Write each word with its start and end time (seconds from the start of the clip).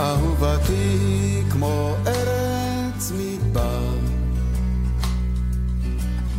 אהובתי 0.00 1.42
כמו 1.50 1.94
ארץ 2.06 3.12
מדבר, 3.18 3.98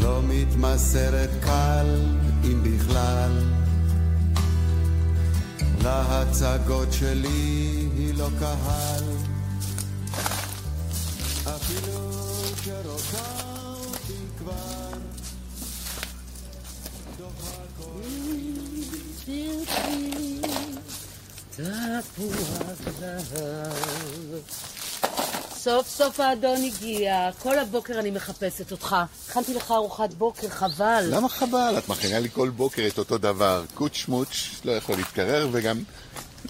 לא 0.00 0.20
מתמסרת 0.28 1.30
קל 1.40 1.86
אם 2.44 2.62
בכלל, 2.62 3.30
להצגות 5.82 6.92
שלי 6.92 7.88
היא 7.96 8.14
לא 8.14 8.28
קהל, 8.38 9.04
אפילו 11.56 12.12
שרוצה 12.64 13.42
אותי 13.74 14.22
כבר, 14.38 14.90
דוחה 17.18 17.56
כל... 17.78 18.00
תפוח 22.02 22.38
זהב. 23.00 23.42
סוף 25.56 25.88
סוף 25.88 26.20
האדון 26.20 26.64
הגיע, 26.64 27.30
כל 27.38 27.58
הבוקר 27.58 27.98
אני 27.98 28.10
מחפשת 28.10 28.72
אותך. 28.72 28.96
הכנתי 29.28 29.54
לך 29.54 29.70
ארוחת 29.70 30.14
בוקר, 30.14 30.48
חבל. 30.48 31.04
למה 31.10 31.28
חבל? 31.28 31.74
את 31.78 31.88
מכינה 31.88 32.18
לי 32.18 32.28
כל 32.30 32.48
בוקר 32.48 32.86
את 32.88 32.98
אותו 32.98 33.18
דבר. 33.18 33.64
קוץ' 33.74 33.94
שמוץ', 33.94 34.50
לא 34.64 34.72
יכול 34.72 34.96
להתקרר 34.96 35.48
וגם 35.52 35.82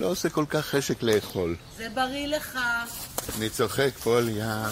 לא 0.01 0.06
עושה 0.06 0.28
כל 0.28 0.45
כך 0.48 0.66
חשק 0.66 1.02
לאכול. 1.02 1.56
זה 1.77 1.88
בריא 1.95 2.27
לך. 2.27 2.59
אני 3.38 3.51
צוחק, 3.51 3.90
פוליה. 4.02 4.68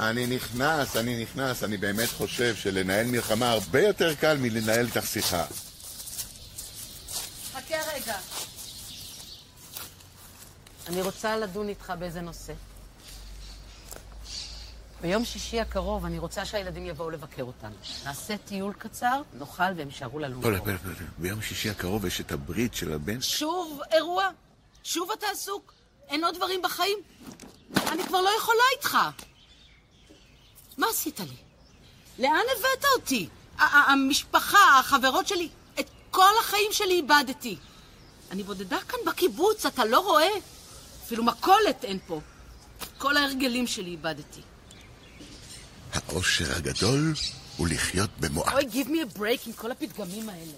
אני 0.00 0.26
נכנס, 0.26 0.96
אני 0.96 1.22
נכנס. 1.22 1.64
אני 1.64 1.76
באמת 1.76 2.08
חושב 2.08 2.56
שלנהל 2.56 3.06
מלחמה 3.06 3.50
הרבה 3.50 3.80
יותר 3.80 4.14
קל 4.14 4.36
מלנהל 4.36 4.86
איתך 4.86 5.06
שיחה. 5.06 5.44
חכה 7.52 7.76
רגע. 7.94 8.16
אני 10.88 11.02
רוצה 11.02 11.36
לדון 11.36 11.68
איתך 11.68 11.92
באיזה 11.98 12.20
נושא. 12.20 12.52
ביום 15.00 15.24
שישי 15.24 15.60
הקרוב 15.60 16.04
אני 16.04 16.18
רוצה 16.18 16.44
שהילדים 16.44 16.86
יבואו 16.86 17.10
לבקר 17.10 17.42
אותנו. 17.42 17.74
נעשה 18.04 18.36
טיול 18.36 18.72
קצר, 18.72 19.22
נאכל 19.32 19.62
והם 19.76 19.88
יישארו 19.88 20.18
ללון. 20.18 20.42
פוליה, 20.42 20.60
פוליה, 20.60 20.78
פוליה. 20.78 20.96
ביום 21.18 21.42
שישי 21.42 21.70
הקרוב 21.70 22.06
יש 22.06 22.20
את 22.20 22.32
הברית 22.32 22.74
של 22.74 22.92
הבן. 22.92 23.20
שוב 23.20 23.80
אירוע? 23.92 24.28
שוב 24.84 25.10
אתה 25.10 25.26
עסוק? 25.32 25.72
אין 26.08 26.24
עוד 26.24 26.36
דברים 26.36 26.62
בחיים? 26.62 26.98
אני 27.76 28.04
כבר 28.04 28.20
לא 28.20 28.30
יכולה 28.38 28.62
איתך. 28.76 28.98
מה 30.78 30.86
עשית 30.90 31.20
לי? 31.20 31.36
לאן 32.18 32.44
הבאת 32.58 32.84
אותי? 32.96 33.28
המשפחה, 33.58 34.78
החברות 34.78 35.28
שלי, 35.28 35.48
את 35.80 35.90
כל 36.10 36.32
החיים 36.40 36.72
שלי 36.72 36.94
איבדתי. 36.94 37.56
אני 38.30 38.42
בודדה 38.42 38.78
כאן 38.88 38.98
בקיבוץ, 39.06 39.66
אתה 39.66 39.84
לא 39.84 40.00
רואה? 40.00 40.28
אפילו 41.12 41.24
מכולת 41.24 41.84
אין 41.84 41.98
פה. 42.06 42.20
כל 42.98 43.16
ההרגלים 43.16 43.66
שלי 43.66 43.90
איבדתי. 43.90 44.40
האושר 45.92 46.56
הגדול 46.56 47.14
הוא 47.56 47.68
לחיות 47.68 48.10
במועט. 48.20 48.52
אוי, 48.52 48.64
give 48.72 48.86
me 48.86 49.14
a 49.14 49.18
break 49.18 49.46
עם 49.46 49.52
כל 49.52 49.70
הפתגמים 49.70 50.28
האלה. 50.28 50.52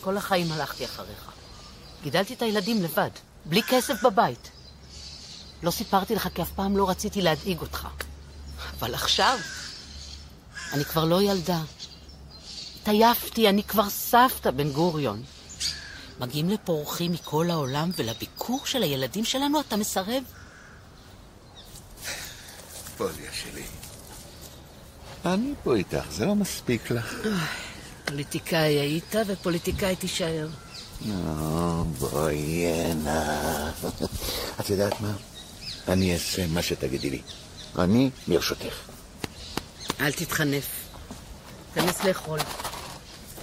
כל 0.00 0.16
החיים 0.16 0.52
הלכתי 0.52 0.84
אחריך. 0.84 1.30
גידלתי 2.02 2.34
את 2.34 2.42
הילדים 2.42 2.82
לבד, 2.82 3.10
בלי 3.44 3.62
כסף 3.62 4.02
בבית. 4.02 4.50
לא 5.62 5.70
סיפרתי 5.70 6.14
לך 6.14 6.28
כי 6.34 6.42
אף 6.42 6.50
פעם 6.54 6.76
לא 6.76 6.90
רציתי 6.90 7.22
להדאיג 7.22 7.60
אותך. 7.60 7.88
אבל 8.78 8.94
עכשיו, 8.94 9.38
אני 10.72 10.84
כבר 10.84 11.04
לא 11.04 11.22
ילדה. 11.22 11.60
התעייפתי, 12.80 13.48
אני 13.48 13.62
כבר 13.62 13.90
סבתא 13.90 14.50
בן 14.50 14.72
גוריון. 14.72 15.22
מגיעים 16.20 16.50
לפה 16.50 16.72
אורחים 16.72 17.12
מכל 17.12 17.50
העולם, 17.50 17.90
ולביקור 17.96 18.66
של 18.66 18.82
הילדים 18.82 19.24
שלנו 19.24 19.60
אתה 19.60 19.76
מסרב? 19.76 20.22
פוליה 22.96 23.30
שלי. 23.32 23.62
אני 25.24 25.54
פה 25.62 25.74
איתך, 25.74 26.04
זה 26.10 26.26
לא 26.26 26.34
מספיק 26.34 26.90
לך. 26.90 27.14
פוליטיקאי 28.04 28.80
היית 28.80 29.14
ופוליטיקאי 29.26 29.96
תישאר. 29.96 30.48
נו, 31.00 31.84
בואי 31.84 32.66
הנה. 32.66 33.70
את 34.60 34.70
יודעת 34.70 35.00
מה? 35.00 35.12
אני 35.88 36.14
אעשה 36.14 36.46
מה 36.46 36.62
שתגידי 36.62 37.10
לי. 37.10 37.22
אני 37.78 38.10
ברשותך. 38.28 38.74
אל 40.00 40.12
תתחנף. 40.12 40.66
תיכנס 41.74 42.04
לאכול. 42.04 42.38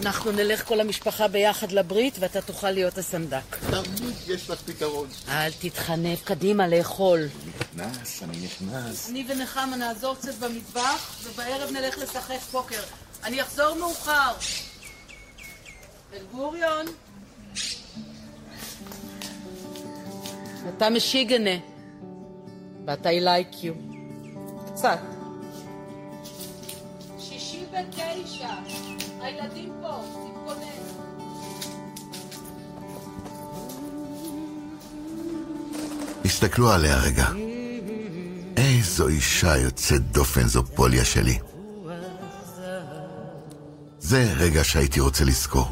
אנחנו 0.01 0.31
נלך 0.31 0.67
כל 0.67 0.79
המשפחה 0.79 1.27
ביחד 1.27 1.71
לברית 1.71 2.15
ואתה 2.19 2.41
תוכל 2.41 2.71
להיות 2.71 2.97
הסנדק. 2.97 3.55
תמיד 3.69 4.15
יש 4.27 4.49
לך 4.49 4.61
פתרון. 4.61 5.07
אל 5.27 5.51
תתחנף, 5.61 6.23
קדימה 6.23 6.67
לאכול. 6.67 7.27
נכנס, 7.75 8.23
אני 8.23 8.37
נכנס. 8.45 9.09
אני 9.09 9.25
ונחמה 9.27 9.77
נעזור 9.77 10.15
קצת 10.15 10.33
במטבח, 10.35 11.19
ובערב 11.23 11.71
נלך 11.71 11.97
לשחק 11.97 12.39
פוקר. 12.51 12.81
אני 13.23 13.41
אחזור 13.41 13.73
מאוחר. 13.73 14.31
בן 16.11 16.25
גוריון. 16.31 16.85
אתה 20.77 20.89
משיגנה. 20.89 21.71
but 22.85 23.05
I 23.05 23.19
like 23.19 23.63
you. 23.63 23.73
קצת. 24.73 24.99
שישי 27.19 27.65
ותשע. 27.71 28.90
הילדים. 29.23 29.71
הסתכלו 36.25 36.71
עליה 36.71 36.97
רגע. 36.97 37.27
איזו 38.57 39.07
אישה 39.07 39.57
יוצאת 39.57 40.11
דופן 40.11 40.47
זו 40.47 40.63
פוליה 40.63 41.05
שלי. 41.05 41.39
זה 43.99 44.33
רגע 44.37 44.63
שהייתי 44.63 44.99
רוצה 44.99 45.23
לזכור. 45.23 45.67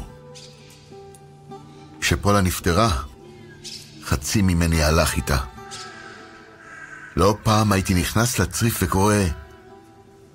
כשפולה 2.00 2.40
נפטרה, 2.40 2.90
חצי 4.02 4.42
ממני 4.42 4.82
הלך 4.82 5.16
איתה. 5.16 5.38
לא 7.16 7.36
פעם 7.42 7.72
הייתי 7.72 7.94
נכנס 7.94 8.38
לצריף 8.38 8.78
וקורא, 8.82 9.14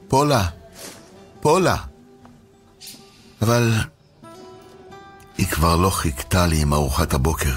פולה, 0.08 0.48
פולה. 1.42 1.78
אבל 3.42 3.72
היא 5.38 5.48
כבר 5.48 5.76
לא 5.76 5.90
חיכתה 5.90 6.48
לי 6.48 6.62
עם 6.62 6.74
ארוחת 6.74 7.14
הבוקר. 7.14 7.54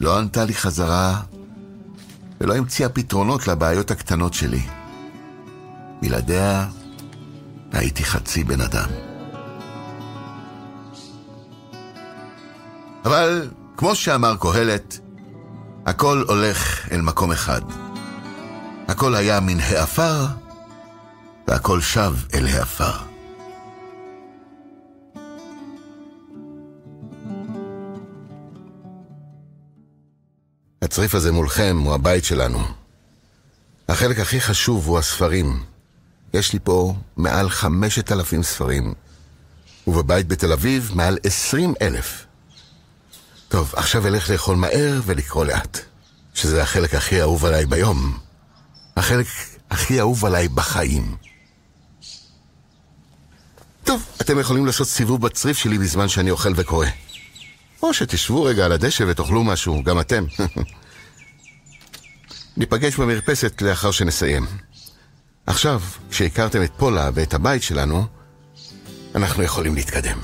לא 0.00 0.18
ענתה 0.18 0.44
לי 0.44 0.54
חזרה 0.54 1.20
ולא 2.40 2.56
המציאה 2.56 2.88
פתרונות 2.88 3.48
לבעיות 3.48 3.90
הקטנות 3.90 4.34
שלי. 4.34 4.62
בלעדיה 6.02 6.66
הייתי 7.72 8.04
חצי 8.04 8.44
בן 8.44 8.60
אדם. 8.60 8.88
אבל 13.04 13.50
כמו 13.76 13.94
שאמר 13.94 14.36
קהלת, 14.40 14.98
הכל 15.86 16.24
הולך 16.28 16.88
אל 16.92 17.00
מקום 17.00 17.32
אחד. 17.32 17.60
הכל 18.88 19.14
היה 19.14 19.40
מן 19.40 19.60
העפר, 19.60 20.26
והכל 21.48 21.80
שב 21.80 22.14
אל 22.34 22.46
העפר. 22.46 23.09
הצריף 30.90 31.14
הזה 31.14 31.32
מולכם 31.32 31.80
הוא 31.84 31.94
הבית 31.94 32.24
שלנו. 32.24 32.58
החלק 33.88 34.18
הכי 34.18 34.40
חשוב 34.40 34.86
הוא 34.86 34.98
הספרים. 34.98 35.64
יש 36.34 36.52
לי 36.52 36.58
פה 36.64 36.94
מעל 37.16 37.50
חמשת 37.50 38.12
אלפים 38.12 38.42
ספרים, 38.42 38.94
ובבית 39.86 40.28
בתל 40.28 40.52
אביב 40.52 40.90
מעל 40.94 41.18
עשרים 41.22 41.74
אלף. 41.82 42.26
טוב, 43.48 43.72
עכשיו 43.76 44.06
אלך 44.06 44.30
לאכול 44.30 44.56
מהר 44.56 45.00
ולקרוא 45.04 45.44
לאט, 45.44 45.78
שזה 46.34 46.62
החלק 46.62 46.94
הכי 46.94 47.20
אהוב 47.20 47.44
עליי 47.44 47.66
ביום. 47.66 48.18
החלק 48.96 49.26
הכי 49.70 50.00
אהוב 50.00 50.24
עליי 50.24 50.48
בחיים. 50.48 51.16
טוב, 53.84 54.06
אתם 54.20 54.38
יכולים 54.38 54.66
לעשות 54.66 54.88
סיבוב 54.88 55.20
בצריף 55.20 55.58
שלי 55.58 55.78
בזמן 55.78 56.08
שאני 56.08 56.30
אוכל 56.30 56.52
וקורא. 56.56 56.86
או 57.82 57.94
שתשבו 57.94 58.42
רגע 58.42 58.64
על 58.64 58.72
הדשא 58.72 59.04
ותאכלו 59.08 59.44
משהו, 59.44 59.84
גם 59.84 60.00
אתם. 60.00 60.24
ניפגש 62.56 62.96
במרפסת 62.96 63.62
לאחר 63.62 63.90
שנסיים. 63.90 64.46
עכשיו, 65.46 65.80
כשהכרתם 66.10 66.62
את 66.62 66.70
פולה 66.76 67.10
ואת 67.14 67.34
הבית 67.34 67.62
שלנו, 67.62 68.04
אנחנו 69.14 69.42
יכולים 69.42 69.74
להתקדם. 69.74 70.18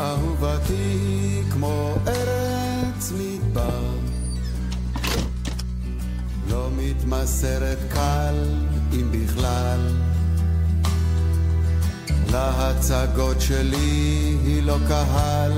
אהובתי 0.00 1.42
כמו 1.52 1.96
ארץ 2.06 2.33
מתמסרת 6.84 7.78
קל, 7.92 8.34
אם 8.92 9.12
בכלל. 9.12 9.80
להצגות 12.32 13.40
שלי 13.40 14.36
היא 14.44 14.62
לא 14.62 14.76
קהל, 14.88 15.52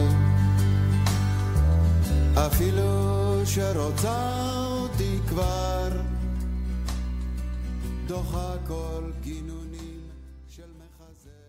אפילו 2.34 3.42
שרוצה 3.44 4.42
אותי 4.66 5.18
כבר, 5.28 5.88
דוחה 8.06 8.54
כל 8.66 9.10
גינונים 9.22 10.00
של 10.48 10.62
מחזר. 10.78 11.45